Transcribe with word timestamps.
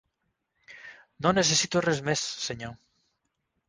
No 1.25 1.35
necessito 1.41 1.87
res 1.89 2.05
més, 2.11 2.27
Senyor. 2.51 2.79